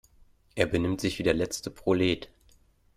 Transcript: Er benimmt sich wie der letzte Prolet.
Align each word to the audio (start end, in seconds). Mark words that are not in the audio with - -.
Er 0.55 0.65
benimmt 0.65 0.99
sich 0.99 1.19
wie 1.19 1.23
der 1.23 1.35
letzte 1.35 1.69
Prolet. 1.69 2.27